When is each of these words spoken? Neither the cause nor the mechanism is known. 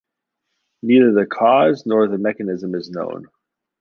Neither 0.81 1.11
the 1.13 1.27
cause 1.27 1.85
nor 1.85 2.07
the 2.07 2.17
mechanism 2.17 2.73
is 2.73 2.89
known. 2.89 3.27